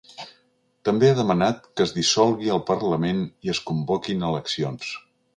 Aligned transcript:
També 0.87 1.09
ha 1.09 1.17
demanat 1.17 1.67
que 1.67 1.85
es 1.89 1.93
dissolgui 1.97 2.49
el 2.55 2.61
parlament 2.69 3.19
i 3.49 3.53
es 3.55 3.61
convoquin 3.67 4.25
eleccions. 4.31 4.89